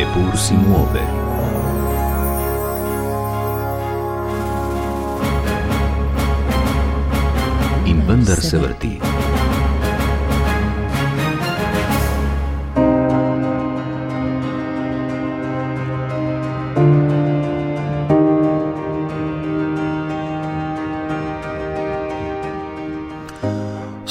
Eppur 0.00 0.34
si 0.34 0.54
muove. 0.54 1.02
In 7.84 8.06
vendar 8.06 8.40
se 8.40 8.56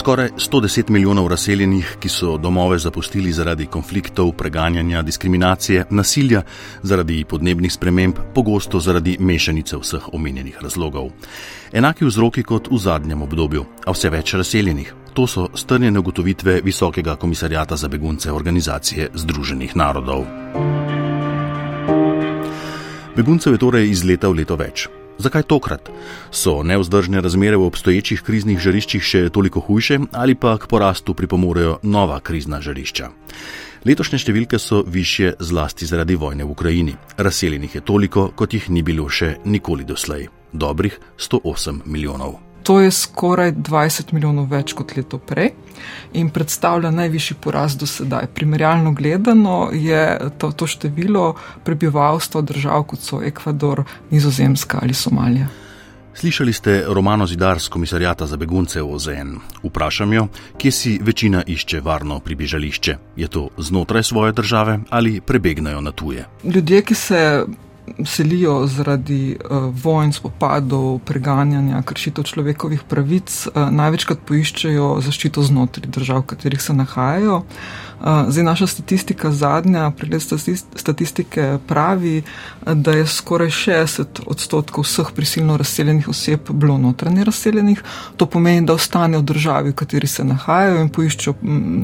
Skoraj 0.10 0.30
110 0.38 0.89
milijonov 0.89 1.28
razseljenih, 1.28 1.98
ki 2.00 2.09
so 2.09 2.38
domove 2.38 2.80
zapustili 2.80 3.31
zaradi 3.31 3.66
konfliktov, 3.66 4.32
preganjanja, 4.32 5.02
diskriminacije, 5.02 5.84
nasilja, 5.90 6.41
zaradi 6.82 7.26
podnebnih 7.30 7.73
sprememb, 7.73 8.16
pogosto 8.34 8.80
zaradi 8.80 9.18
mešanice 9.20 9.77
vseh 9.77 10.08
omenjenih 10.13 10.58
razlogov. 10.62 11.12
Enaki 11.72 12.05
vzroki 12.05 12.44
kot 12.44 12.72
v 12.72 12.80
zadnjem 12.82 13.22
obdobju, 13.22 13.66
a 13.85 13.94
vse 13.94 14.09
več 14.09 14.34
razseljenih. 14.34 14.94
To 15.13 15.27
so 15.27 15.48
strnjene 15.54 15.99
ugotovitve 15.99 16.62
Visokega 16.66 17.16
komisarjata 17.16 17.77
za 17.77 17.88
begunce 17.88 18.32
Organizacije 18.32 19.12
Združenih 19.13 19.76
narodov. 19.76 20.26
Beguncev 23.16 23.54
je 23.54 23.62
torej 23.62 23.91
iz 23.91 24.04
leta 24.04 24.30
v 24.30 24.41
leto 24.41 24.57
več. 24.57 24.90
Zakaj 25.20 25.44
tokrat? 25.44 25.90
So 26.32 26.64
neuzdržne 26.64 27.22
razmere 27.22 27.58
v 27.58 27.68
obstoječih 27.68 28.22
kriznih 28.23 28.60
žariščih 28.60 29.04
še 29.04 29.30
toliko 29.30 29.60
hujše 29.60 30.00
ali 30.12 30.36
pa 30.36 30.58
k 30.58 30.68
porastu 30.72 31.14
pripomorejo 31.14 31.80
nova 31.84 32.20
krizna 32.20 32.62
žarišča? 32.64 33.10
Letošnje 33.86 34.20
številke 34.24 34.60
so 34.60 34.84
više 34.88 35.34
zlasti 35.40 35.85
zaradi 35.85 36.16
vojne 36.16 36.48
v 36.48 36.55
Ukrajini. 36.55 36.96
Razseljenih 37.18 37.76
je 37.76 37.82
toliko, 37.82 38.30
kot 38.35 38.54
jih 38.54 38.70
ni 38.70 38.84
bilo 38.84 39.10
še 39.10 39.35
nikoli 39.46 39.84
doslej. 39.84 40.30
Dobrih 40.52 40.99
108 41.20 41.84
milijonov. 41.86 42.49
To 42.70 42.79
je 42.79 42.91
skoraj 42.91 43.51
20 43.51 44.12
milijonov 44.13 44.51
več 44.51 44.75
kot 44.77 44.91
leto 44.93 45.17
prej 45.17 45.48
in 46.13 46.27
predstavlja 46.29 46.91
najvišji 46.93 47.37
porast 47.41 47.79
do 47.81 47.87
sedaj. 47.89 48.27
Primerjalno 48.35 48.91
gledano 48.93 49.71
je 49.73 50.03
to, 50.37 50.51
to 50.51 50.67
število 50.70 51.31
prebivalstva 51.65 52.43
držav, 52.45 52.84
kot 52.91 53.01
so 53.01 53.23
Ekvador, 53.25 53.81
Nizozemska 54.12 54.84
ali 54.84 54.93
Somalija. 54.93 55.47
Slišali 56.13 56.53
ste 56.53 56.84
Romano 56.87 57.25
Zidar 57.27 57.57
z 57.59 57.73
komisarjata 57.73 58.27
za 58.29 58.37
begunce 58.37 58.81
v 58.81 58.93
OZN. 58.93 59.31
Vprašam 59.63 60.13
jo, 60.13 60.27
kje 60.57 60.71
si 60.71 60.99
večina 61.01 61.41
išče 61.47 61.81
varno 61.81 62.20
pribežališče. 62.20 62.97
Je 63.15 63.27
to 63.27 63.47
znotraj 63.57 64.03
svoje 64.03 64.38
države 64.38 64.78
ali 64.90 65.22
prebegnajo 65.22 65.81
na 65.81 65.91
tuje? 65.91 66.28
Ljudje, 66.44 66.81
ki 66.81 66.95
se 66.95 67.45
selijo 68.06 68.68
zaradi 68.68 69.38
uh, 69.38 69.73
vojn, 69.84 70.13
spopadov, 70.13 71.00
preganjanja, 71.06 71.81
kršitev 71.81 72.23
človekovih 72.23 72.84
pravic, 72.90 73.47
uh, 73.47 73.69
največkrat 73.72 74.25
poiščejo 74.28 74.97
zaščito 75.06 75.44
znotraj 75.44 75.91
držav, 75.91 76.23
v 76.23 76.31
katerih 76.34 76.62
se 76.62 76.73
nahajajo. 76.73 77.44
Uh, 78.00 78.29
zdaj 78.31 78.44
naša 78.44 78.68
statistika 78.68 79.31
zadnja, 79.31 79.90
pregled 79.91 80.23
statistike 80.75 81.57
pravi, 81.68 82.22
da 82.66 82.91
je 82.91 83.07
skoraj 83.07 83.50
60 83.50 84.22
odstotkov 84.25 84.88
vseh 84.88 85.12
prisilno 85.16 85.57
razseljenih 85.57 86.07
oseb 86.09 86.51
bilo 86.51 86.78
notranje 86.78 87.24
razseljenih. 87.24 87.84
To 88.18 88.25
pomeni, 88.25 88.66
da 88.66 88.74
ostanejo 88.74 89.19
v 89.19 89.29
državi, 89.34 89.74
v 89.74 89.79
kateri 89.84 90.07
se 90.07 90.24
nahajajo 90.24 90.79
in 90.81 90.90
poiščejo 90.90 91.35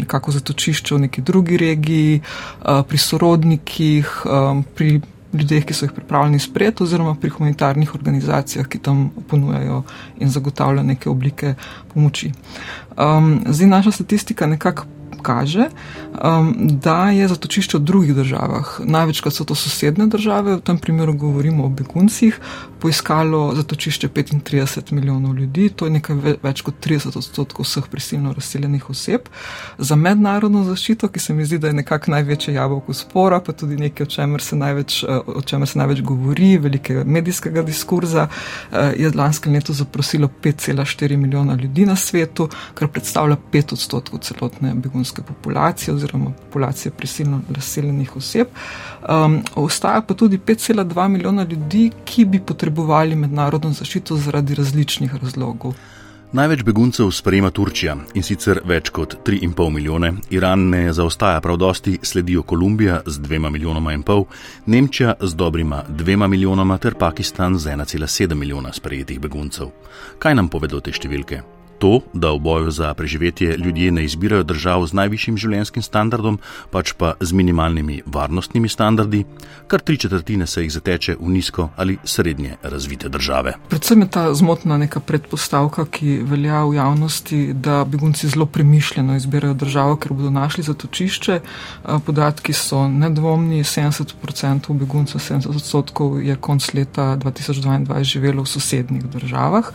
nekako 0.04 0.32
zatočišče 0.32 0.96
v 0.96 1.02
neki 1.08 1.22
drugi 1.22 1.58
regiji, 1.58 2.22
uh, 2.22 2.86
pri 2.88 2.98
sorodnikih, 2.98 4.16
um, 4.26 4.64
pri 4.76 5.02
ljudeh, 5.34 5.66
ki 5.66 5.74
so 5.74 5.86
jih 5.86 5.94
pripravljeni 5.96 6.40
sprejeti, 6.40 6.84
oziroma 6.84 7.16
pri 7.16 7.30
humanitarnih 7.30 7.96
organizacijah, 7.96 8.68
ki 8.68 8.80
tam 8.80 9.10
ponujajo 9.28 9.84
in 10.20 10.30
zagotavljajo 10.30 10.84
neke 10.84 11.10
oblike 11.10 11.56
pomoči. 11.94 12.32
Um, 12.98 13.42
zdaj 13.50 13.68
naša 13.68 13.92
statistika 13.92 14.48
nekako 14.48 14.86
kaže, 15.22 15.70
um, 16.24 16.54
da 16.82 17.10
je 17.10 17.28
zatočišče 17.28 17.78
v 17.78 17.82
drugih 17.82 18.16
državah, 18.16 18.80
največkrat 18.84 19.34
so 19.34 19.46
to 19.46 19.56
sosedne 19.56 20.08
države, 20.08 20.56
v 20.56 20.62
tem 20.62 20.78
primeru 20.78 21.14
govorimo 21.14 21.66
o 21.66 21.70
beguncih, 21.70 22.40
poiskalo 22.80 23.56
zatočišče 23.56 24.10
35 24.10 24.92
milijonov 24.92 25.36
ljudi, 25.36 25.70
to 25.70 25.86
je 25.86 25.92
nekaj 25.92 26.16
več 26.44 26.62
kot 26.62 26.76
30 26.86 27.18
odstotkov 27.18 27.66
vseh 27.66 27.88
prisilno 27.92 28.34
razseljenih 28.34 28.90
oseb. 28.90 29.30
Za 29.78 29.96
mednarodno 29.96 30.64
zaščito, 30.64 31.10
ki 31.10 31.20
se 31.20 31.34
mi 31.34 31.46
zdi, 31.46 31.58
da 31.58 31.68
je 31.72 31.80
nekako 31.82 32.12
največje 32.12 32.54
jabolko 32.54 32.94
spora, 32.94 33.40
pa 33.40 33.54
tudi 33.54 33.78
nekaj, 33.82 34.06
o 34.06 34.10
čemer 34.18 34.42
se 34.42 34.56
največ, 34.56 35.04
o 35.10 35.42
čemer 35.42 35.68
se 35.68 35.80
največ 35.80 36.02
govori, 36.02 36.58
velikega 36.62 37.04
medijskega 37.06 37.64
diskurza, 37.66 38.28
eh, 38.28 38.94
je 38.98 39.12
lanskem 39.16 39.54
letu 39.54 39.74
zaprosilo 39.74 40.30
5,4 40.44 41.18
milijona 41.18 41.56
ljudi 41.56 41.86
na 41.86 41.96
svetu, 41.96 42.50
kar 42.74 42.88
predstavlja 42.88 43.38
5 43.52 43.74
odstotkov 43.74 44.20
celotne 44.20 44.74
begunske 44.76 45.22
populacije 45.22 45.94
oziroma 46.06 46.32
populacije 46.46 46.92
prisilno 46.92 47.42
razseljenih 47.50 48.16
oseb. 48.16 48.48
Um, 49.10 49.42
ostaja 49.56 50.02
pa 50.02 50.14
tudi 50.14 50.38
5,2 50.38 51.08
milijona 51.08 51.44
ljudi, 51.44 51.92
ki 52.06 52.26
bi 52.26 52.40
potrebovali 52.40 53.16
mednarodno 53.16 53.72
zaščito 53.72 54.18
zaradi 54.18 54.56
različnih 54.56 55.16
razlogov. 55.16 55.74
Največ 56.36 56.64
beguncev 56.64 57.12
sprejema 57.12 57.50
Turčija 57.50 57.96
in 58.14 58.24
sicer 58.24 58.60
več 58.66 58.90
kot 58.90 59.16
3,5 59.26 59.70
milijone, 59.72 60.12
Iran 60.30 60.68
ne 60.70 60.94
zaostaja 60.94 61.40
prav 61.42 61.58
dosti, 61.58 62.00
sledijo 62.04 62.44
Kolumbija 62.44 63.02
z 63.06 63.22
2 63.22 63.40
milijonoma 63.50 63.94
in 63.94 64.04
pol, 64.04 64.26
Nemčija 64.66 65.16
z 65.22 65.36
dobrima 65.36 65.84
2 65.90 66.28
milijonoma 66.28 66.78
ter 66.78 66.96
Pakistan 67.00 67.60
z 67.60 67.78
1,7 67.78 68.36
milijona 68.36 68.74
sprejetih 68.74 69.20
beguncev. 69.20 69.72
Kaj 70.20 70.36
nam 70.36 70.50
povedo 70.50 70.82
te 70.82 70.92
številke? 70.92 71.55
To, 71.80 72.00
da 72.14 72.32
v 72.32 72.40
boju 72.40 72.72
za 72.72 72.94
preživetje 72.94 73.58
ljudje 73.58 73.92
ne 73.92 74.06
izbirajo 74.06 74.44
držav 74.44 74.86
z 74.88 74.94
najvišjim 74.94 75.38
življenjskim 75.38 75.84
standardom, 75.84 76.40
pač 76.72 76.94
pa 76.96 77.14
z 77.20 77.36
minimalnimi 77.36 78.02
varnostnimi 78.06 78.70
standardi, 78.70 79.26
kar 79.68 79.82
tri 79.84 79.98
četrtine 79.98 80.48
se 80.48 80.64
jih 80.64 80.72
zateče 80.72 81.18
v 81.20 81.30
nizko 81.30 81.70
ali 81.76 81.98
srednje 82.04 82.56
razvite 82.64 83.10
države. 83.10 83.54
Predvsem 83.70 84.02
je 84.02 84.08
ta 84.08 84.34
zmotna 84.34 84.78
neka 84.78 85.00
predpostavka, 85.00 85.86
ki 85.86 86.22
velja 86.24 86.64
v 86.64 86.78
javnosti, 86.78 87.42
da 87.54 87.84
begunci 87.84 88.30
zelo 88.30 88.46
premišljeno 88.46 89.16
izbirajo 89.16 89.54
državo, 89.54 89.96
ker 89.96 90.14
bodo 90.14 90.30
našli 90.30 90.64
zatočišče. 90.64 91.40
Podatki 92.06 92.54
so 92.54 92.88
nedvomni, 92.88 93.64
70% 93.64 94.72
beguncev, 94.80 95.22
70% 95.22 96.20
je 96.24 96.36
konc 96.36 96.74
leta 96.74 97.18
2022 97.18 98.04
živelo 98.04 98.44
v 98.44 98.48
sosednjih 98.48 99.06
državah. 99.12 99.72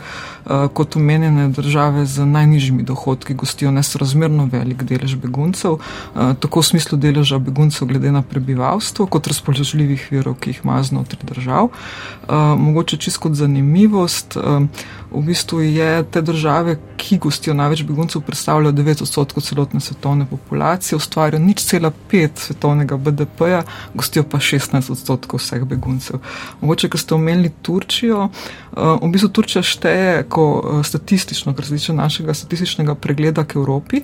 Kot 0.72 0.96
omenjene 0.96 1.48
države, 1.48 1.89
države 1.90 2.06
z 2.06 2.26
najnižjimi 2.26 2.82
dohodki 2.82 3.34
gostijo 3.34 3.70
nesrazmerno 3.70 4.48
velik 4.52 4.82
delež 4.82 5.16
beguncev, 5.16 5.72
eh, 5.72 6.34
tako 6.40 6.60
v 6.60 6.64
smislu 6.64 6.98
deleža 6.98 7.38
beguncev 7.38 7.88
glede 7.88 8.12
na 8.12 8.22
prebivalstvo, 8.22 9.06
kot 9.06 9.26
razpoložljivih 9.26 10.08
virov, 10.10 10.34
ki 10.34 10.50
jih 10.50 10.60
ima 10.64 10.82
znotraj 10.82 11.22
držav. 11.22 11.68
Eh, 11.68 12.34
mogoče 12.58 12.96
čisto 12.96 13.20
kot 13.20 13.34
zanimivost, 13.34 14.36
eh, 14.36 14.66
v 15.10 15.22
bistvu 15.22 15.60
je 15.60 16.04
te 16.10 16.22
države, 16.22 16.78
ki 17.00 17.18
gostijo 17.18 17.54
največ 17.56 17.82
beguncev, 17.88 18.22
predstavljajo 18.26 18.72
9 18.76 19.02
odstotkov 19.02 19.42
celotne 19.42 19.80
svetovne 19.80 20.26
populacije, 20.30 20.96
ustvarjajo 20.96 21.44
nič 21.44 21.64
cela 21.64 21.90
pet 22.10 22.38
svetovnega 22.38 22.96
BDP-ja, 22.96 23.62
gostijo 23.94 24.24
pa 24.28 24.38
16 24.38 24.92
odstotkov 24.92 25.40
vseh 25.40 25.64
beguncev. 25.64 26.20
Mogoče, 26.60 26.90
ker 26.92 27.00
ste 27.00 27.16
omenili 27.16 27.52
Turčijo, 27.62 28.28
v 28.76 29.10
bistvu 29.12 29.28
Turčija 29.28 29.62
šteje, 29.62 30.24
ko 30.28 30.44
statistično, 30.84 31.54
kar 31.56 31.66
se 31.66 31.78
tiče 31.78 31.96
našega 31.96 32.34
statističnega 32.34 32.94
pregleda 32.94 33.44
k 33.44 33.56
Evropi, 33.56 34.02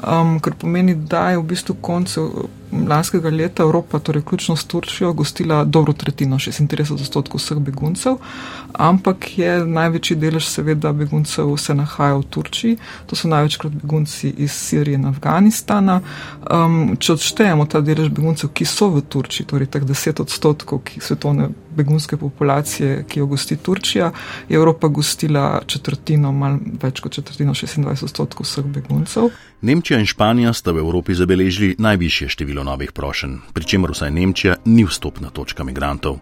um, 0.00 0.38
kar 0.40 0.56
pomeni, 0.56 0.94
da 0.94 1.28
je 1.30 1.38
v 1.38 1.46
bistvu 1.52 1.76
koncev 1.80 2.48
lanskega 2.72 3.30
leta 3.30 3.62
Evropa, 3.62 3.98
torej 3.98 4.22
ključno 4.22 4.56
s 4.56 4.64
Turčijo, 4.64 5.12
gostila 5.12 5.64
dobro 5.64 5.92
tretjino, 5.92 6.36
36 6.36 6.92
odstotkov 6.92 7.40
vseh 7.40 7.58
beguncev, 7.58 8.16
ampak 8.72 9.38
je 9.38 9.66
največji 9.66 10.16
delež 10.16 10.48
seveda 10.48 10.92
beguncev 10.92 11.56
se 11.56 11.74
nahaja 11.74 12.16
v 12.16 12.22
Turčiji, 12.22 12.76
to 13.06 13.16
so 13.16 13.28
največkrat 13.28 13.72
begunci 13.72 14.34
iz 14.36 14.52
Sirije 14.52 14.94
in 14.94 15.06
Afganistana. 15.06 16.00
Um, 16.50 16.96
če 16.98 17.12
odštejemo 17.12 17.66
ta 17.66 17.80
delež 17.80 18.08
beguncev, 18.08 18.52
ki 18.52 18.64
so 18.64 18.90
v 18.90 19.02
Turčiji, 19.02 19.46
torej 19.46 19.72
teh 19.72 19.82
10 19.82 20.20
odstotkov 20.20 20.82
svetovne 21.00 21.50
begunske 21.78 22.16
populacije, 22.16 23.04
ki 23.08 23.22
jo 23.22 23.26
gosti 23.30 23.56
Turčija, 23.56 24.10
je 24.48 24.56
Evropa 24.56 24.88
gostila 24.88 25.62
četrtino, 25.66 26.32
malo 26.32 26.58
več 26.82 27.00
kot 27.00 27.14
četrtino, 27.14 27.54
26 27.54 28.04
odstotkov 28.04 28.46
vseh 28.46 28.66
beguncev. 28.66 29.30
Nemčija 29.62 29.98
in 29.98 30.06
Španija 30.06 30.52
sta 30.52 30.74
v 30.74 30.82
Evropi 30.84 31.14
zabeležili 31.18 31.74
najvišje 31.78 32.28
število 32.34 32.64
novih 32.64 32.92
prošenj, 32.92 33.38
pri 33.52 33.64
čemer 33.64 33.94
vsaj 33.94 34.10
Nemčija 34.14 34.58
ni 34.64 34.84
vstopna 34.86 35.30
točka 35.34 35.64
migrantov. 35.64 36.20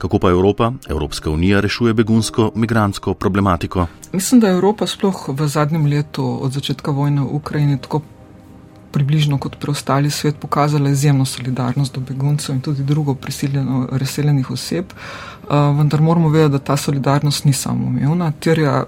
Kako 0.00 0.18
pa 0.18 0.30
Evropa, 0.30 0.72
Evropska 0.88 1.30
unija 1.30 1.60
rešuje 1.60 1.94
begunsko 1.94 2.52
migrantsko 2.54 3.14
problematiko? 3.14 3.86
Mislim, 4.12 4.40
da 4.40 4.48
je 4.48 4.56
Evropa 4.56 4.86
sploh 4.86 5.28
v 5.28 5.48
zadnjem 5.48 5.86
letu 5.86 6.24
od 6.42 6.52
začetka 6.52 6.90
vojne 6.90 7.20
v 7.20 7.36
Ukrajini 7.36 7.76
tako 7.80 8.00
približno 8.92 9.38
kot 9.38 9.56
preostali 9.60 10.10
svet 10.10 10.36
pokazala 10.40 10.90
izjemno 10.90 11.24
solidarnost 11.24 11.94
do 11.94 12.00
beguncev 12.00 12.54
in 12.54 12.60
tudi 12.60 12.84
drugo 12.84 13.14
prisiljeno 13.14 13.88
razseljenih 13.92 14.50
oseb, 14.50 14.92
vendar 15.50 16.00
moramo 16.00 16.28
vedeti, 16.28 16.52
da 16.52 16.58
ta 16.58 16.76
solidarnost 16.76 17.44
ni 17.44 17.52
samoumevna, 17.52 18.32
terja 18.40 18.84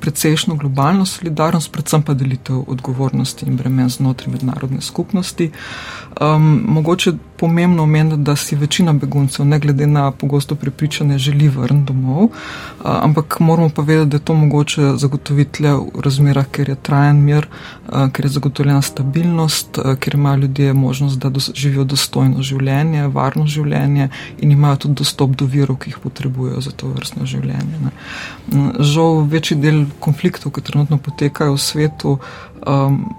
precejšno 0.00 0.54
globalno 0.54 1.06
solidarnost, 1.06 1.72
predvsem 1.72 2.02
pa 2.02 2.14
delitev 2.14 2.64
odgovornosti 2.66 3.46
in 3.46 3.56
bremen 3.56 3.88
znotraj 3.88 4.32
mednarodne 4.32 4.80
skupnosti. 4.80 5.50
Um, 6.20 6.62
mogoče 6.68 7.12
pomembno 7.38 7.82
omeniti, 7.82 8.16
da 8.16 8.36
si 8.36 8.56
večina 8.56 8.92
beguncev, 8.92 9.46
ne 9.46 9.58
glede 9.58 9.86
na 9.86 10.10
pogosto 10.10 10.54
prepričanje, 10.54 11.18
želi 11.18 11.48
vrniti 11.48 11.92
domov, 11.92 12.28
ampak 12.84 13.40
moramo 13.40 13.68
pa 13.68 13.82
vedeti, 13.82 14.10
da 14.10 14.16
je 14.16 14.24
to 14.24 14.34
mogoče 14.34 14.82
zagotoviti 14.96 15.62
le 15.62 15.72
v 15.72 16.02
razmerah, 16.04 16.46
ker 16.50 16.68
je 16.68 16.74
trajen 16.74 17.22
mir, 17.24 17.46
ker 18.12 18.24
je 18.24 18.30
zagotovljena 18.30 18.82
stabilnost, 18.82 19.78
ker 20.00 20.14
imajo 20.14 20.36
ljudje 20.36 20.72
možnost, 20.72 21.18
da 21.18 21.30
živijo 21.54 21.84
dostojno 21.84 22.42
življenje, 22.42 23.08
varno 23.08 23.46
življenje 23.46 24.08
in 24.38 24.52
imajo 24.52 24.76
tudi 24.76 24.94
dostop 25.02 25.36
do 25.36 25.46
virov, 25.46 25.78
ki 25.82 25.90
jih 25.90 25.98
potrebujejo 26.02 26.60
za 26.60 26.70
to 26.70 26.88
vrstno 26.88 27.26
življenje. 27.26 27.80
Ne. 27.84 27.94
Žal, 28.80 29.24
večji 29.30 29.56
del 29.60 29.84
konfliktov, 30.00 30.52
ki 30.52 30.64
trenutno 30.66 30.98
potekajo 30.98 31.56
v 31.56 31.62
svetu, 31.62 32.18
um, 32.66 33.14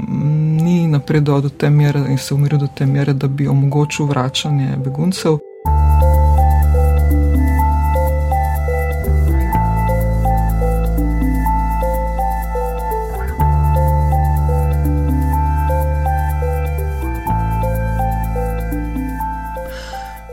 ni 0.63 0.87
napredoval 0.87 1.41
do 1.41 1.49
te 1.49 1.69
mere 1.69 1.99
in 2.09 2.17
se 2.17 2.33
umiril 2.33 2.59
do 2.59 2.67
te 2.67 2.85
mere, 2.85 3.13
da 3.13 3.27
bi 3.27 3.47
omogočil 3.47 4.05
vračanje 4.05 4.77
beguncev. 4.83 5.37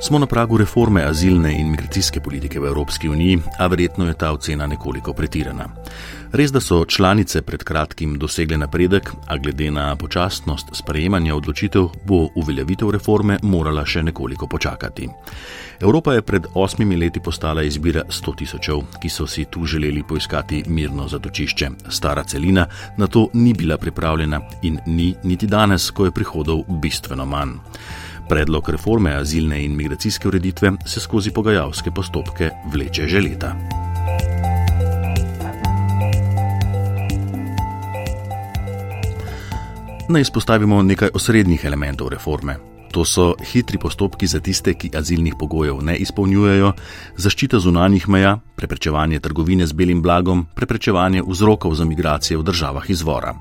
Smo 0.04 0.18
na 0.18 0.26
pragu 0.26 0.56
reforme 0.56 1.02
azilne 1.04 1.60
in 1.60 1.70
migracijske 1.70 2.20
politike 2.20 2.60
v 2.60 2.66
Evropski 2.66 3.08
uniji, 3.08 3.38
a 3.58 3.66
verjetno 3.66 4.06
je 4.06 4.14
ta 4.14 4.32
ocena 4.32 4.66
nekoliko 4.66 5.12
pretirana. 5.12 5.64
Res, 6.34 6.50
da 6.52 6.58
so 6.60 6.84
članice 6.84 7.42
pred 7.42 7.62
kratkim 7.62 8.16
dosegle 8.18 8.56
napredek, 8.58 9.10
a 9.26 9.36
glede 9.38 9.68
na 9.70 9.96
počasnost 9.96 10.72
sprejemanja 10.74 11.34
odločitev 11.36 11.84
bo 12.04 12.16
uveljavitev 12.34 12.90
reforme 12.90 13.36
morala 13.42 13.84
še 13.86 14.02
nekoliko 14.02 14.48
počakati. 14.50 15.06
Evropa 15.80 16.16
je 16.16 16.24
pred 16.26 16.48
osmimi 16.54 16.96
leti 16.96 17.22
postala 17.22 17.62
izbira 17.62 18.02
sto 18.10 18.34
tisočev, 18.34 18.82
ki 18.98 19.08
so 19.08 19.28
si 19.30 19.44
tu 19.44 19.62
želeli 19.62 20.02
poiskati 20.02 20.64
mirno 20.66 21.06
zatočišče. 21.08 21.70
Stara 21.88 22.24
celina 22.24 22.66
na 22.98 23.06
to 23.06 23.28
ni 23.34 23.54
bila 23.54 23.78
pripravljena 23.78 24.40
in 24.62 24.80
ni 24.86 25.14
niti 25.22 25.46
danes, 25.46 25.90
ko 25.90 26.10
je 26.10 26.16
prihodov 26.18 26.66
bistveno 26.82 27.26
manj. 27.26 27.60
Predlog 28.28 28.74
reforme 28.74 29.14
azilne 29.14 29.62
in 29.64 29.76
migracijske 29.76 30.28
ureditve 30.28 30.72
se 30.86 31.00
skozi 31.00 31.30
pogajalske 31.30 31.94
postopke 31.94 32.50
vleče 32.72 33.08
že 33.08 33.20
leta. 33.20 33.83
Naj 40.08 40.20
izpostavimo 40.20 40.82
nekaj 40.82 41.08
osrednjih 41.14 41.64
elementov 41.64 42.08
reforme. 42.08 42.56
To 42.92 43.04
so 43.04 43.34
hitri 43.52 43.78
postopki 43.78 44.26
za 44.26 44.40
tiste, 44.40 44.74
ki 44.74 44.90
azilnih 44.96 45.34
pogojev 45.40 45.80
ne 45.82 45.96
izpolnjujejo, 45.96 46.72
zaščita 47.16 47.58
zunanjih 47.58 48.04
meja, 48.08 48.36
preprečevanje 48.56 49.20
trgovine 49.24 49.66
z 49.66 49.72
belim 49.72 50.02
blagom, 50.02 50.44
preprečevanje 50.54 51.22
vzrokov 51.24 51.74
za 51.74 51.84
migracije 51.88 52.36
v 52.38 52.44
državah 52.44 52.90
izvora. 52.90 53.32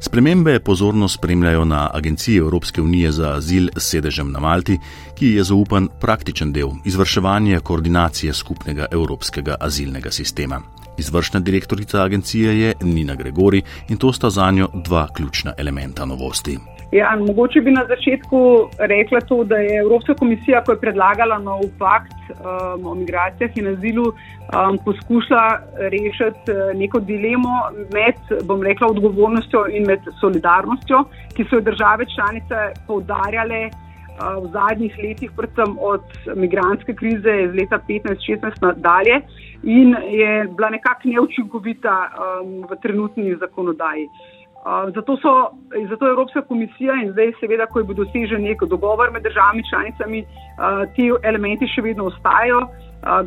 Spremembe 0.00 0.58
pozorno 0.60 1.08
spremljajo 1.08 1.64
na 1.64 1.90
Agenciji 1.94 2.36
Evropske 2.36 2.82
unije 2.82 3.12
za 3.12 3.30
azil 3.36 3.68
s 3.76 3.90
sedežem 3.90 4.32
na 4.32 4.40
Malti, 4.40 4.78
ki 5.14 5.36
je 5.38 5.44
zaupan 5.44 5.88
praktičen 6.00 6.52
del 6.52 6.74
izvrševanja 6.84 7.60
koordinacije 7.60 8.34
skupnega 8.34 8.90
evropskega 8.90 9.54
azilnega 9.60 10.10
sistema. 10.10 10.60
Izvršna 10.98 11.40
direktorica 11.40 12.02
agencije 12.02 12.60
je 12.60 12.74
Nina 12.82 13.14
Gregori 13.14 13.62
in 13.88 13.96
to 13.96 14.12
sta 14.12 14.30
za 14.30 14.50
njo 14.50 14.68
dva 14.74 15.08
ključna 15.16 15.52
elementa 15.58 16.04
novosti. 16.04 16.58
Ja, 16.92 17.16
mogoče 17.26 17.60
bi 17.60 17.70
na 17.70 17.82
začetku 17.88 18.68
rekla 18.78 19.20
to, 19.20 19.44
da 19.44 19.56
je 19.56 19.78
Evropska 19.80 20.14
komisija, 20.14 20.62
ko 20.64 20.72
je 20.72 20.80
predlagala 20.80 21.38
nov 21.38 21.60
pakt 21.78 22.14
um, 22.30 22.86
o 22.86 22.94
migracijah 22.94 23.56
in 23.56 23.66
azilu, 23.66 24.04
um, 24.06 24.78
poskušala 24.84 25.60
rešiti 25.78 26.52
uh, 26.52 26.78
neko 26.78 27.00
dilemo 27.00 27.54
med, 27.94 28.44
bom 28.46 28.62
rekla, 28.62 28.86
odgovornostjo 28.86 29.66
in 29.66 29.86
med 29.86 30.06
solidarnostjo, 30.20 31.04
ki 31.34 31.44
so 31.50 31.58
jo 31.58 31.66
države 31.70 32.06
članice 32.14 32.70
poudarjale 32.86 33.70
v 34.16 34.50
zadnjih 34.52 34.94
letih, 35.02 35.30
predvsem 35.36 35.76
od 35.78 36.04
migranske 36.36 36.94
krize 36.94 37.34
iz 37.42 37.54
leta 37.54 37.78
15-16 37.88 38.62
nadalje 38.62 39.20
in 39.62 39.96
je 40.10 40.48
bila 40.56 40.70
nekako 40.70 41.08
neučinkovita 41.08 41.96
um, 42.08 42.66
v 42.70 42.80
trenutni 42.82 43.36
zakonodaji. 43.36 44.08
Zato, 44.94 45.16
so, 45.16 45.50
zato 45.90 46.06
je 46.06 46.10
Evropska 46.10 46.42
komisija 46.42 46.94
in 47.02 47.12
zdaj, 47.12 47.32
seveda, 47.40 47.66
ko 47.66 47.78
je 47.78 47.84
bil 47.84 47.94
dosežen 47.94 48.42
nek 48.42 48.64
dogovor 48.66 49.12
med 49.12 49.22
državami 49.22 49.62
članicami, 49.70 50.24
ti 50.96 51.06
elementi 51.22 51.68
še 51.70 51.84
vedno 51.86 52.08
ostajajo. 52.10 52.64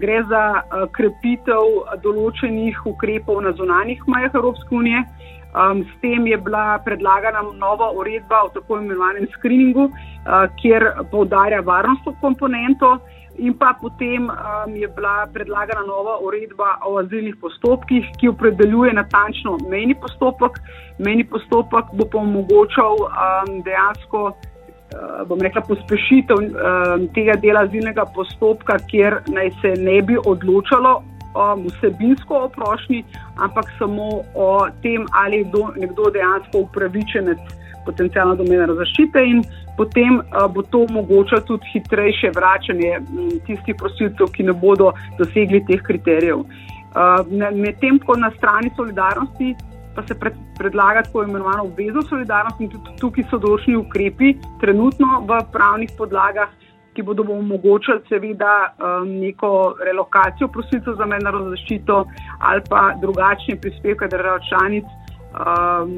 Gre 0.02 0.18
za 0.28 0.44
krepitev 0.92 1.96
določenih 2.04 2.82
ukrepov 2.92 3.40
na 3.46 3.54
zunanjih 3.56 4.04
mejah 4.08 4.36
Evropske 4.36 4.76
unije. 4.76 5.06
S 5.50 6.02
tem 6.02 6.28
je 6.28 6.38
bila 6.38 6.78
predlagana 6.86 7.42
nova 7.58 7.92
uredba 7.92 8.44
o 8.46 8.50
tako 8.54 8.78
imenovanem 8.78 9.26
screeningu, 9.34 9.90
kjer 10.62 10.92
poudarja 11.12 11.62
varnostno 11.66 12.14
komponento 12.22 13.00
in 13.40 13.54
pa 13.54 13.74
potem 13.82 14.28
um, 14.30 14.76
je 14.76 14.88
bila 14.88 15.28
predlagana 15.34 15.82
nova 15.88 16.20
uredba 16.20 16.78
o 16.86 16.98
azilnih 17.00 17.36
postopkih, 17.42 18.06
ki 18.20 18.30
opredeljuje 18.30 18.94
natančno 18.94 19.58
meni 19.70 19.96
postopek. 19.96 20.60
Meni 21.00 21.24
postopek 21.24 21.94
bo 21.94 22.08
pa 22.12 22.20
omogočal 22.20 23.00
um, 23.00 23.62
dejansko, 23.64 24.24
uh, 24.32 25.22
bom 25.28 25.40
rekla, 25.42 25.64
pospešitev 25.68 26.44
um, 26.44 27.08
tega 27.16 27.38
dela 27.40 27.64
azilnega 27.68 28.06
postopka, 28.16 28.78
kjer 28.92 29.22
naj 29.28 29.56
se 29.62 29.74
ne 29.80 30.02
bi 30.02 30.20
odločalo 30.26 31.00
um, 31.36 31.68
vsebinsko 31.68 32.46
o 32.46 32.50
prošnji, 32.50 33.04
ampak 33.38 33.72
samo 33.78 34.24
o 34.36 34.68
tem, 34.82 35.06
ali 35.12 35.44
je 35.44 35.50
do, 35.54 35.70
nekdo 35.78 36.10
dejansko 36.14 36.66
upravičenec 36.68 37.40
potencijalno 37.86 38.36
do 38.36 38.44
mednarodne 38.44 38.84
zaščite 38.84 39.24
in 39.26 39.44
potem 39.78 40.20
uh, 40.20 40.46
bo 40.52 40.62
to 40.62 40.84
omogočalo 40.90 41.42
tudi 41.48 41.72
hitrejše 41.74 42.32
vračanje 42.36 42.98
m, 43.00 43.32
tistih 43.48 43.78
prosilcev, 43.80 44.32
ki 44.36 44.50
ne 44.50 44.54
bodo 44.54 44.92
dosegli 45.18 45.64
teh 45.66 45.82
kriterijev. 45.82 46.44
Uh, 46.90 47.22
Medtem 47.54 48.00
ko 48.02 48.18
na 48.18 48.32
strani 48.38 48.72
solidarnosti 48.76 49.56
pa 49.96 50.04
se 50.08 50.16
pred, 50.20 50.34
predlaga 50.58 51.04
tako 51.04 51.24
imenovano 51.24 51.64
obvezno 51.64 52.02
solidarnost 52.02 52.62
in 52.62 52.70
tudi 52.70 52.96
tukaj 53.02 53.26
so 53.30 53.40
določeni 53.42 53.78
ukrepi 53.80 54.34
trenutno 54.62 55.22
v 55.28 55.40
pravnih 55.54 55.92
podlagah, 55.98 56.52
ki 57.00 57.04
bodo 57.08 57.24
omogočali 57.24 58.02
seveda 58.10 58.54
um, 58.76 59.08
neko 59.24 59.76
relokacijo 59.88 60.48
prosilcev 60.48 60.98
za 61.00 61.06
mednarodno 61.06 61.50
zaščito 61.56 62.04
ali 62.40 62.62
pa 62.70 62.82
drugačne 63.02 63.56
prispevke 63.62 64.08
držav 64.12 64.40
članic 64.50 64.86
um, 64.92 65.94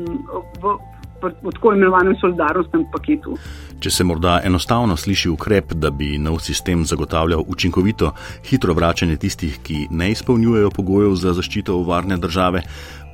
v, 0.61 0.75
v 1.23 1.51
tako 1.53 1.73
imenovanem 1.73 2.15
solidarnostnem 2.21 2.85
paketu. 2.93 3.37
Če 3.81 3.91
se 3.91 4.03
morda 4.05 4.39
enostavno 4.45 4.97
sliši 4.97 5.29
ukrep, 5.29 5.73
da 5.73 5.89
bi 5.89 6.17
nov 6.21 6.39
sistem 6.45 6.85
zagotavljal 6.85 7.43
učinkovito, 7.47 8.11
hitro 8.49 8.75
vračanje 8.77 9.17
tistih, 9.17 9.57
ki 9.63 9.87
ne 9.89 10.11
izpolnjujejo 10.11 10.69
pogojev 10.75 11.15
za 11.17 11.33
zaščito 11.33 11.79
varne 11.87 12.17
države, 12.21 12.61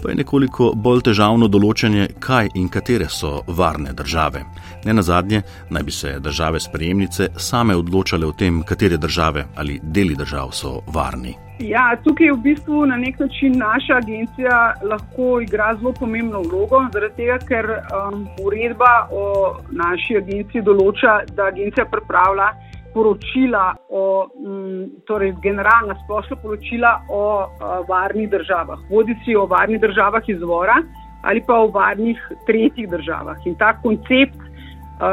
pa 0.03 0.11
je 0.11 0.19
nekoliko 0.19 0.73
bolj 0.75 1.05
težavno 1.07 1.47
določanje, 1.47 2.09
kaj 2.19 2.51
in 2.55 2.67
katere 2.69 3.07
so 3.09 3.41
varne 3.47 3.95
države. 3.95 4.43
Ne 4.85 4.93
na 4.93 5.01
zadnje, 5.01 5.41
naj 5.69 5.83
bi 5.83 5.91
se 5.91 6.19
države 6.19 6.59
sprejemnice 6.59 7.31
same 7.37 7.75
odločale 7.75 8.27
o 8.27 8.35
tem, 8.35 8.61
katere 8.63 8.97
države 8.97 9.47
ali 9.55 9.79
deli 9.83 10.15
držav 10.15 10.51
so 10.51 10.81
varni. 10.93 11.46
Ja, 11.59 11.95
tukaj 12.03 12.27
je 12.27 12.33
v 12.33 12.41
bistvu 12.43 12.85
na 12.85 12.95
nek 12.97 13.19
način 13.19 13.57
naša 13.57 13.95
agencija 13.97 14.73
lahko 14.83 15.39
igra 15.41 15.73
zelo 15.79 15.93
pomembno 15.99 16.41
vlogo, 16.41 16.83
zaradi 16.93 17.15
tega, 17.15 17.37
ker 17.49 17.65
um, 17.71 18.27
uredba 18.45 19.07
o 19.11 19.23
naši 19.71 20.19
agenciji 20.21 20.61
določa, 20.61 21.23
da 21.33 21.49
agencija 21.49 21.85
pripravlja 21.89 22.51
poročila, 22.93 23.65
o, 23.89 24.03
m, 24.45 24.85
torej 25.09 25.33
generalna 25.41 25.97
splošna 26.03 26.37
poročila 26.41 26.93
o 27.09 27.23
a, 27.41 27.79
varnih 27.89 28.29
državah, 28.29 28.85
bodi 28.89 29.17
si 29.25 29.35
o 29.35 29.45
varnih 29.49 29.81
državah 29.81 30.29
izvora 30.29 30.77
ali 31.27 31.41
pa 31.47 31.57
o 31.59 31.67
varnih 31.73 32.19
tretjih 32.47 32.87
državah. 32.89 33.41
In 33.49 33.55
ta 33.57 33.73
koncept 33.81 34.46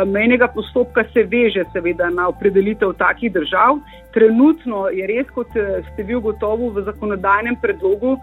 mejnega 0.07 0.49
postopka 0.49 1.05
se 1.13 1.23
veže 1.23 1.65
seveda 1.73 2.11
na 2.11 2.29
opredelitev 2.29 2.95
takih 2.99 3.33
držav. 3.33 3.79
Trenutno 4.15 4.89
je 4.89 5.07
res, 5.07 5.31
kot 5.35 5.51
ste 5.51 6.03
vi 6.03 6.15
ugotovili 6.15 6.71
v 6.71 6.85
zakonodajnem 6.85 7.57
predlogu, 7.61 8.17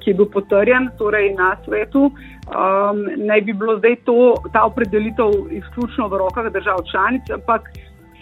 ki 0.00 0.10
je 0.10 0.14
bil 0.14 0.28
potrjen 0.32 0.88
torej 0.98 1.34
na 1.34 1.56
svetu, 1.64 2.10
naj 3.16 3.40
bi 3.40 3.52
bilo 3.52 3.78
zdaj 3.78 3.96
to, 4.04 4.34
ta 4.52 4.64
opredelitev 4.64 5.50
izključno 5.50 6.08
v 6.08 6.22
rokah 6.22 6.48
držav 6.52 6.84
članic, 6.90 7.30
ampak 7.30 7.68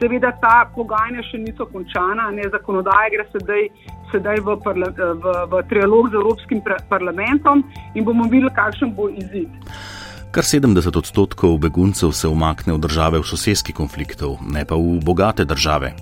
seveda 0.00 0.32
ta 0.42 0.64
pogajanja 0.74 1.22
še 1.30 1.38
niso 1.38 1.66
končana, 1.70 2.30
ne 2.30 2.48
zakonodaja 2.50 3.12
gre 3.16 3.28
sedaj. 3.32 3.68
Sedaj 4.12 4.36
v, 4.46 4.54
parla, 4.62 4.92
v, 4.94 5.32
v 5.50 5.60
trialog 5.66 6.12
z 6.12 6.20
Evropskim 6.20 6.60
parlamentom 6.86 7.64
in 7.98 8.04
bomo 8.06 8.28
videli, 8.30 8.52
kakšen 8.54 8.92
bo 8.94 9.08
izid. 9.10 9.50
Kar 10.34 10.42
70 10.42 10.96
odstotkov 10.98 11.58
beguncev 11.62 12.10
se 12.10 12.26
umakne 12.26 12.74
v 12.74 12.82
države 12.82 13.22
v 13.22 13.26
sosedski 13.26 13.70
konfliktov, 13.70 14.42
ne 14.42 14.66
pa 14.66 14.74
v 14.74 14.98
bogate 14.98 15.46
države, 15.46 15.94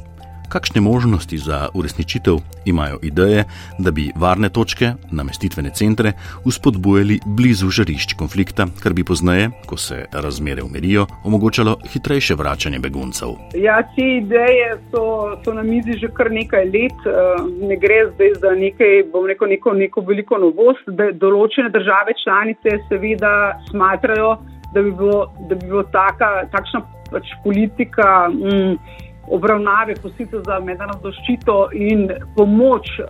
kakšne 0.53 0.81
možnosti 0.81 1.39
za 1.39 1.69
uresničitev 1.75 2.37
imajo 2.65 2.99
ideje, 3.03 3.45
da 3.79 3.91
bi 3.91 4.11
varne 4.17 4.49
točke, 4.49 4.93
namestitvene 5.11 5.71
centre, 5.75 6.13
uspodbujali 6.45 7.19
blizu 7.27 7.71
žarišč 7.71 8.15
konflikta, 8.21 8.67
kar 8.83 8.93
bi 8.93 9.05
pozneje, 9.05 9.51
ko 9.67 9.77
se 9.77 10.05
razmere 10.13 10.63
umirijo, 10.63 11.07
omogočalo 11.25 11.77
hitrejše 11.93 12.35
vračanje 12.35 12.79
beguncev. 12.79 13.35
Ja, 13.55 13.81
te 13.97 14.07
ideje 14.21 14.77
so, 14.91 15.03
so 15.45 15.55
na 15.57 15.63
mizi 15.63 15.97
že 16.01 16.13
kar 16.17 16.31
nekaj 16.31 16.65
let. 16.75 17.07
Eh, 17.07 17.45
ne 17.69 17.77
gre 17.77 18.01
zdaj 18.15 18.35
za 18.45 18.55
nekaj, 18.57 19.05
bom 19.13 19.27
rekel, 19.27 19.49
neko, 19.49 19.73
neko 19.73 20.05
veliko 20.09 20.39
novost, 20.39 20.89
določene 21.21 21.71
države 21.73 22.17
članice 22.25 22.77
seveda 22.89 23.35
smatrajo, 23.71 24.37
da 24.75 24.83
bi 24.83 24.91
bilo, 24.91 25.27
da 25.49 25.55
bi 25.55 25.67
bilo 25.67 25.85
taka, 25.93 26.31
takšna 26.53 26.83
pač 27.13 27.33
politika. 27.45 28.29
Mm, 28.29 28.77
obravnave 29.29 29.95
prosilcev 29.95 30.43
za 30.47 30.61
mednarodno 30.61 31.11
zaščito 31.11 31.69
in 31.73 32.09
pomoč 32.37 32.89
uh, 32.99 33.07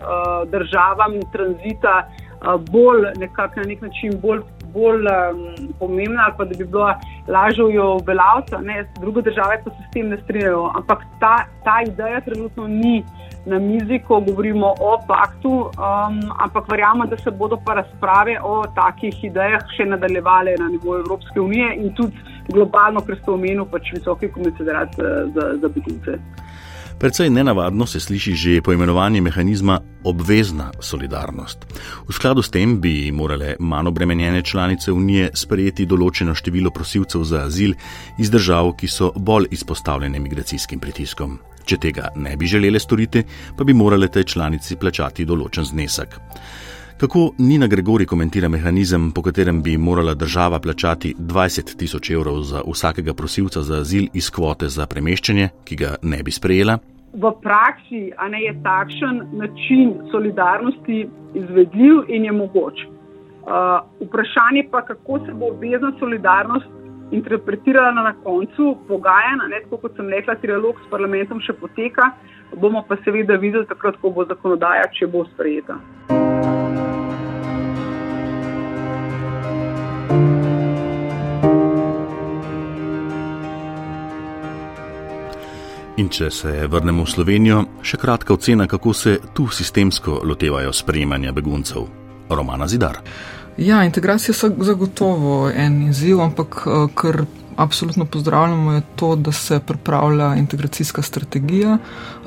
državam 0.51 1.21
tranzita 1.33 1.95
uh, 2.03 2.61
bolj 2.71 3.09
nekak, 3.19 3.57
na 3.57 3.63
nek 3.63 3.81
način 3.83 4.19
bolj, 4.23 4.43
bolj 4.75 5.09
um, 5.09 5.43
pomembna 5.79 6.27
ali 6.27 6.35
pa 6.39 6.45
da 6.45 6.59
bi 6.59 6.65
bilo 6.65 6.95
lažje 7.29 7.75
jo 7.75 7.97
uveljaviti. 8.03 8.57
Druge 9.01 9.23
države 9.23 9.63
pa 9.65 9.71
se 9.71 9.77
s 9.89 9.91
tem 9.93 10.09
ne 10.09 10.21
strinjajo. 10.25 10.71
Ampak 10.75 11.05
ta, 11.21 11.37
ta 11.65 11.83
ideja 11.87 12.21
trenutno 12.21 12.69
ni 12.69 13.05
na 13.47 13.59
mizi, 13.59 13.99
ko 14.09 14.21
govorimo 14.21 14.67
o 14.81 14.99
paktu, 15.07 15.51
um, 15.51 16.21
ampak 16.39 16.71
verjamem, 16.71 17.09
da 17.09 17.17
se 17.17 17.31
bodo 17.31 17.59
pa 17.67 17.75
razprave 17.75 18.39
o 18.43 18.63
takih 18.75 19.25
idejah 19.25 19.65
še 19.77 19.85
nadaljevale 19.85 20.55
na 20.59 20.69
nivoju 20.69 21.01
Evropske 21.01 21.41
unije 21.41 21.75
in 21.75 21.95
tudi 21.95 22.32
globalno, 22.49 23.05
ker 23.07 23.19
ste 23.21 23.31
omenili 23.31 23.67
pač 23.71 23.93
visoki 23.95 24.31
komisarat 24.33 24.99
eh, 24.99 25.13
za, 25.35 25.53
za 25.63 25.69
begunce. 25.69 26.19
Predvsej 27.03 27.31
nenavadno 27.31 27.87
se 27.87 28.01
sliši 28.01 28.33
že 28.35 28.61
poimenovanje 28.63 29.21
mehanizma 29.21 29.81
obvezna 30.05 30.71
solidarnost. 30.81 31.59
V 32.09 32.13
skladu 32.13 32.43
s 32.43 32.51
tem 32.51 32.81
bi 32.81 33.11
morale 33.13 33.57
manj 33.59 33.89
obremenjene 33.89 34.43
članice 34.43 34.93
Unije 34.93 35.31
sprejeti 35.35 35.87
določeno 35.87 36.35
število 36.35 36.71
prosilcev 36.71 37.25
za 37.25 37.43
azil 37.47 37.75
iz 38.19 38.31
držav, 38.31 38.77
ki 38.79 38.87
so 38.87 39.11
bolj 39.17 39.51
izpostavljene 39.51 40.21
migracijskim 40.21 40.79
pritiskom. 40.79 41.41
Če 41.67 41.77
tega 41.77 42.09
ne 42.15 42.37
bi 42.37 42.47
želeli 42.47 42.79
storiti, 42.81 43.25
pa 43.59 43.65
bi 43.65 43.75
morale 43.75 44.09
te 44.09 44.23
članici 44.23 44.77
plačati 44.77 45.27
določen 45.27 45.65
znesek. 45.65 46.19
Kako 47.03 47.31
Nina 47.39 47.67
Gregori 47.67 48.07
komentira 48.07 48.49
mehanizem, 48.49 49.11
po 49.11 49.23
katerem 49.23 49.63
bi 49.63 49.79
morala 49.79 50.15
država 50.15 50.59
plačati 50.59 51.15
20 51.19 51.77
tisoč 51.79 52.11
evrov 52.11 52.37
za 52.51 52.61
vsakega 52.67 53.15
prosilca 53.15 53.63
za 53.63 53.81
azil 53.81 54.07
iz 54.15 54.31
kvote 54.31 54.69
za 54.69 54.87
premeščanje, 54.87 55.49
ki 55.65 55.77
ga 55.81 55.91
ne 56.03 56.23
bi 56.23 56.31
sprejela? 56.31 56.79
V 57.25 57.33
praksi 57.43 58.03
ne, 58.31 58.43
je 58.43 58.55
takšen 58.63 59.19
način 59.33 59.93
solidarnosti 60.13 61.09
izvedljiv 61.35 62.07
in 62.09 62.25
je 62.25 62.33
mogoč. 62.33 62.87
Uh, 62.87 63.83
vprašanje 64.07 64.69
pa, 64.71 64.87
kako 64.87 65.19
se 65.27 65.35
bo 65.35 65.51
obvezna 65.51 65.93
solidarnost 65.99 66.71
interpretirala 67.11 68.03
na 68.03 68.15
koncu 68.23 68.77
pogajanja, 68.89 69.65
kot 69.71 69.97
sem 69.97 70.09
rekla, 70.09 70.39
trialog 70.39 70.79
s 70.87 70.91
parlamentom 70.91 71.43
še 71.43 71.59
poteka, 71.59 72.13
bomo 72.55 72.87
pa 72.89 73.03
seveda 73.05 73.43
videli 73.43 73.67
takrat, 73.67 73.99
ko 73.99 74.15
bo 74.15 74.25
zakonodaja, 74.25 74.87
če 74.95 75.11
bo 75.11 75.27
sprejeta. 75.35 75.83
Če 86.13 86.31
se 86.31 86.53
vrnemo 86.69 87.07
v 87.07 87.11
Slovenijo, 87.11 87.63
še 87.83 87.97
kratka 87.97 88.35
ocena, 88.35 88.67
kako 88.69 88.93
se 88.93 89.19
tu 89.33 89.49
sistemsko 89.49 90.21
lotevajo 90.29 90.73
sprejemanja 90.73 91.33
beguncev. 91.33 91.87
Romana 92.29 92.69
Zidar. 92.69 92.99
Ja, 93.57 93.83
integracija 93.85 94.33
je 94.33 94.65
zagotovo 94.65 95.51
en 95.51 95.83
izziv, 95.89 96.21
ampak 96.21 96.63
eh, 96.67 96.87
kar 96.95 97.25
absolutno 97.57 98.05
pozdravljamo, 98.05 98.73
je 98.73 98.83
to, 98.97 99.17
da 99.17 99.33
se 99.33 99.61
pripravlja 99.61 100.35
integracijska 100.35 101.03
strategija. 101.03 101.79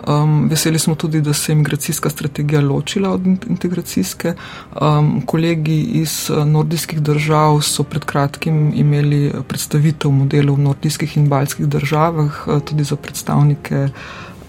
Um, 0.07 0.49
veseli 0.49 0.79
smo 0.79 0.95
tudi, 0.95 1.21
da 1.21 1.33
se 1.33 1.51
je 1.51 1.53
imigracijska 1.53 2.09
strategija 2.09 2.61
ločila 2.61 3.09
od 3.09 3.25
integracijske. 3.25 4.33
Um, 4.81 5.21
kolegi 5.25 5.81
iz 5.81 6.29
uh, 6.29 6.45
nordijskih 6.47 7.01
držav 7.01 7.61
so 7.61 7.83
pred 7.83 8.05
kratkim 8.05 8.73
imeli 8.75 9.33
predstavitev 9.47 10.11
modelov 10.11 10.55
v 10.55 10.61
nordijskih 10.61 11.17
in 11.17 11.29
baljskih 11.29 11.67
državah, 11.67 12.47
uh, 12.47 12.61
tudi 12.61 12.83
za 12.83 12.95
predstavnike 12.95 13.87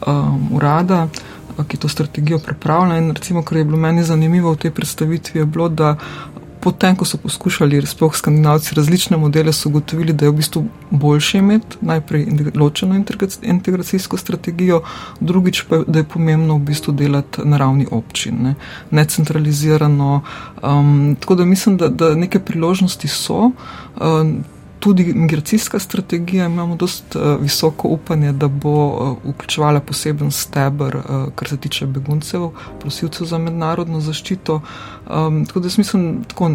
um, 0.06 0.49
urada. 0.52 1.04
Uh, 1.04 1.37
ki 1.64 1.76
to 1.76 1.88
strategijo 1.88 2.38
pripravlja. 2.38 2.99
In 2.99 3.11
recimo, 3.11 3.42
kar 3.42 3.59
je 3.59 3.64
bilo 3.64 3.76
meni 3.76 4.04
zanimivo 4.04 4.52
v 4.52 4.56
tej 4.56 4.71
predstavitvi, 4.71 5.40
je 5.40 5.47
bilo, 5.47 5.68
da 5.68 5.97
potem, 6.66 6.96
ko 6.99 7.06
so 7.06 7.18
poskušali, 7.23 7.78
sploh 7.87 8.14
skandinavci, 8.18 8.75
različne 8.75 9.16
modele, 9.16 9.52
so 9.54 9.68
ugotovili, 9.70 10.12
da 10.12 10.26
je 10.26 10.32
v 10.32 10.37
bistvu 10.40 10.64
boljše 10.90 11.38
imeti 11.38 11.78
najprej 11.80 12.26
ločeno 12.58 12.99
integracijsko 13.42 14.18
strategijo, 14.18 14.80
drugič 15.20 15.62
pa, 15.68 15.85
da 15.87 16.02
je 16.02 16.08
pomembno 16.11 16.58
v 16.58 16.64
bistvu 16.73 16.94
delati 16.99 17.46
na 17.46 17.61
ravni 17.62 17.87
občin, 17.90 18.42
ne, 18.42 18.54
ne 18.90 19.04
centralizirano. 19.04 20.20
Um, 20.62 21.16
tako 21.20 21.38
da 21.38 21.44
mislim, 21.44 21.76
da, 21.76 21.88
da 21.88 22.14
neke 22.14 22.42
priložnosti 22.42 23.08
so. 23.08 23.52
Um, 24.00 24.42
tudi 24.80 25.12
migracijska 25.14 25.78
strategija, 25.78 26.47
imamo 26.47 26.76
dost 26.76 27.16
uh, 27.16 27.42
visoko 27.42 27.88
upanje, 27.88 28.33
da 28.33 28.49
bo 28.49 28.87
uh, 28.87 29.16
vključevala 29.35 29.80
poseben 29.80 30.30
stebr, 30.30 30.97
uh, 30.97 31.02
kar 31.35 31.49
se 31.49 31.56
tiče 31.56 31.87
beguncev, 31.87 32.49
prosilcev 32.80 33.26
za 33.26 33.38
mednarodno 33.38 34.00
zaščito. 34.00 34.61
Um, 35.11 35.45
tako 35.47 35.61
da 35.61 35.68
mislim, 35.78 36.25
tako 36.28 36.50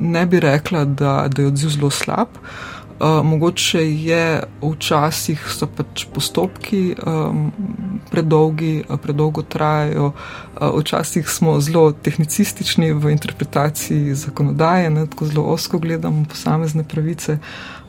ne 0.00 0.26
bi 0.26 0.40
rekla, 0.40 0.84
da, 0.84 1.28
da 1.28 1.42
je 1.42 1.48
odziv 1.48 1.68
zelo 1.68 1.90
slab. 1.90 2.28
Uh, 2.34 2.73
mogoče 3.00 3.80
je 3.80 4.42
včasih 4.62 5.46
so 5.50 5.66
pač 5.66 6.06
postopki 6.14 6.94
um, 7.06 7.52
predolgi, 8.10 8.84
predolgo 9.02 9.42
trajajo, 9.42 10.12
uh, 10.12 10.80
včasih 10.80 11.28
smo 11.28 11.60
zelo 11.60 11.92
tehnicistični 11.92 12.92
v 12.92 13.10
interpretaciji 13.10 14.14
zakonodaje, 14.14 14.90
ne, 14.90 15.06
tako 15.06 15.26
zelo 15.26 15.44
osko 15.54 15.78
gledamo 15.78 16.24
posamezne 16.28 16.84
pravice. 16.84 17.38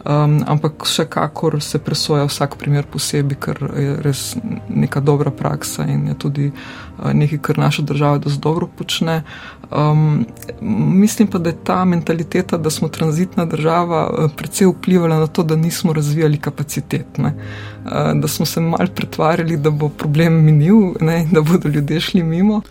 Um, 0.06 0.44
ampak 0.46 0.86
še 0.86 1.08
kakor 1.10 1.56
se 1.66 1.80
presoja 1.82 2.28
vsak 2.30 2.60
primer 2.62 2.86
posebej, 2.86 3.40
ker 3.42 3.58
je 3.74 3.96
res 4.06 4.36
neka 4.70 5.02
dobra 5.02 5.32
praksa 5.34 5.88
in 5.90 6.04
je 6.12 6.14
tudi 6.22 6.46
uh, 6.52 7.10
nekaj, 7.10 7.40
kar 7.42 7.58
naša 7.58 7.82
država 7.90 8.22
dosti 8.22 8.42
dobro 8.44 8.70
počne. 8.70 9.24
Um, 9.74 10.28
mislim 10.62 11.32
pa, 11.34 11.42
da 11.42 11.50
je 11.50 11.58
ta 11.58 11.80
mentaliteta, 11.90 12.62
da 12.62 12.70
smo 12.70 12.92
tranzitna 12.94 13.48
država, 13.50 14.06
uh, 14.06 14.30
predvsej 14.38 14.70
vplivala 14.76 15.24
na 15.26 15.28
to, 15.28 15.42
da 15.44 15.58
nismo 15.58 15.94
razvijali 15.94 16.38
kapacitet. 16.38 17.18
Uh, 17.18 18.14
da 18.22 18.28
smo 18.30 18.46
se 18.46 18.62
mal 18.62 18.94
pretvarjali, 18.96 19.58
da 19.58 19.74
bo 19.74 19.90
problem 19.90 20.38
minil 20.46 20.94
ne, 21.02 21.24
in 21.26 21.34
da 21.34 21.42
bodo 21.42 21.70
ljudje 21.70 22.00
šli 22.12 22.24
mimo. 22.24 22.62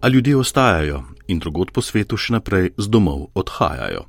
A 0.00 0.08
ljudje 0.08 0.36
ostajajo 0.36 1.11
in 1.32 1.40
drugot 1.40 1.72
po 1.72 1.82
svetu 1.82 2.20
še 2.20 2.36
naprej 2.36 2.70
z 2.76 2.92
domov 2.92 3.32
odhajajo. 3.34 4.04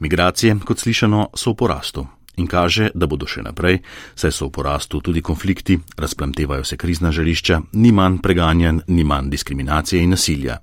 Migracije, 0.00 0.56
kot 0.64 0.80
slišano, 0.80 1.30
so 1.36 1.52
v 1.52 1.60
porastu 1.62 2.08
in 2.36 2.46
kaže, 2.46 2.90
da 2.94 3.06
bodo 3.06 3.28
še 3.28 3.44
naprej, 3.44 3.82
saj 4.16 4.32
so 4.32 4.48
v 4.48 4.56
porastu 4.56 5.02
tudi 5.04 5.20
konflikti, 5.20 5.78
razplamtevajo 6.00 6.64
se 6.64 6.76
krizna 6.80 7.12
žarišča, 7.12 7.60
ni 7.76 7.92
manj 7.92 8.22
preganjan, 8.24 8.82
ni 8.88 9.04
manj 9.04 9.30
diskriminacije 9.32 10.02
in 10.02 10.16
nasilja. 10.16 10.60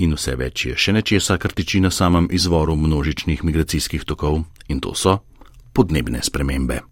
In 0.00 0.16
vse 0.16 0.36
več 0.40 0.66
je 0.66 0.76
še 0.76 0.96
nečesa, 0.96 1.38
kar 1.38 1.52
tiči 1.52 1.84
na 1.84 1.92
samem 1.92 2.28
izvoru 2.32 2.76
množičnih 2.76 3.44
migracijskih 3.44 4.08
tokov 4.08 4.44
in 4.68 4.80
to 4.80 4.94
so 4.96 5.20
podnebne 5.76 6.24
spremembe. 6.24 6.89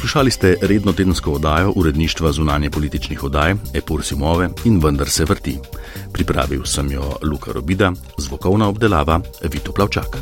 Poslušali 0.00 0.30
ste 0.30 0.56
redno 0.62 0.92
tedensko 0.92 1.32
oddajo 1.32 1.72
uredništva 1.76 2.32
zunanje 2.32 2.70
političnih 2.70 3.24
oddaj 3.24 3.54
Epur 3.74 4.02
Simove 4.02 4.48
in 4.64 4.80
vendar 4.84 5.08
se 5.08 5.24
vrti. 5.24 5.58
Pripravil 6.12 6.64
sem 6.64 6.92
jo 6.92 7.12
Luka 7.22 7.52
Robida, 7.52 7.92
zvokovna 8.18 8.68
obdelava 8.68 9.20
Vito 9.52 9.72
Plavčak. 9.72 10.16